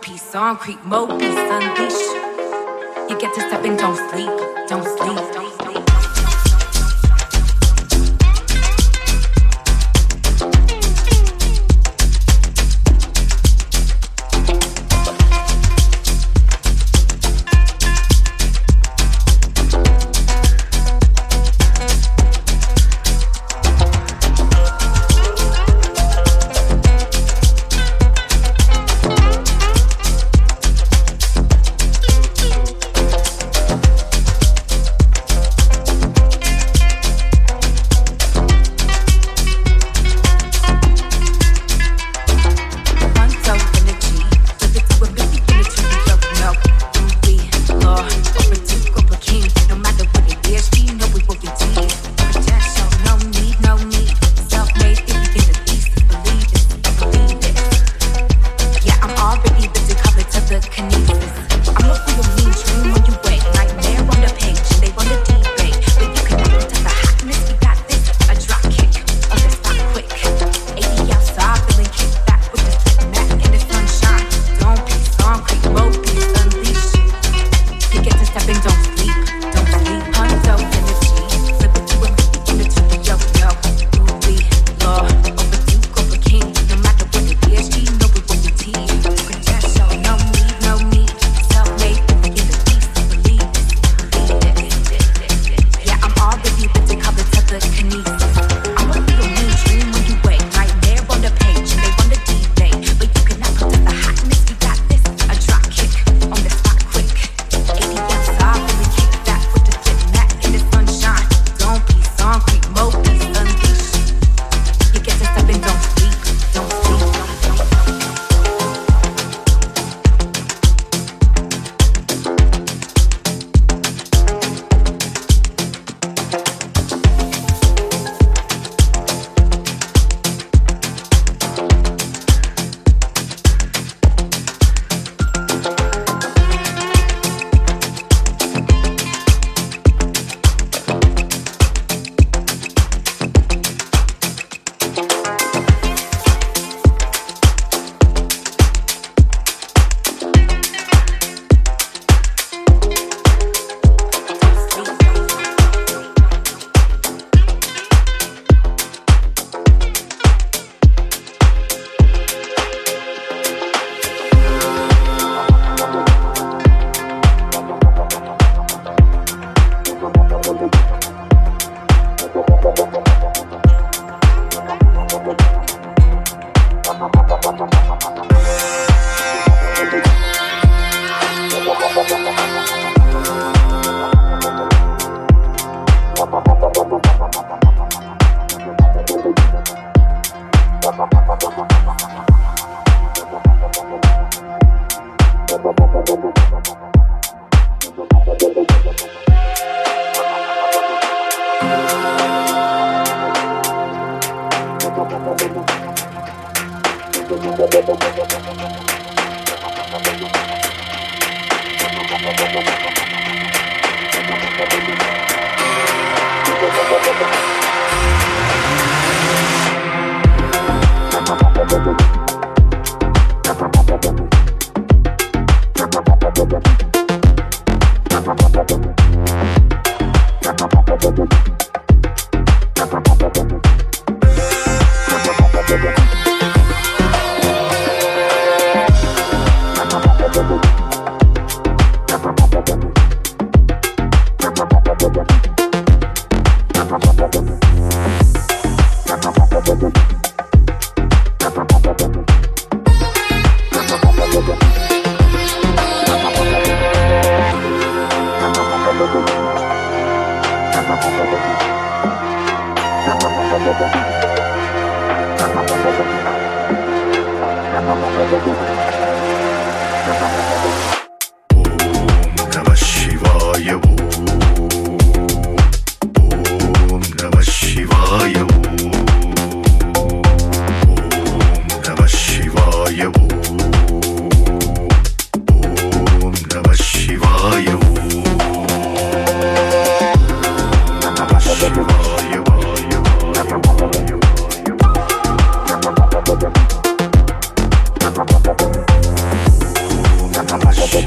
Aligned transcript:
concrete, 0.00 0.78
Mobius 0.84 1.20
unleash. 1.20 1.29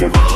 Thank 0.04 0.32
you. 0.32 0.33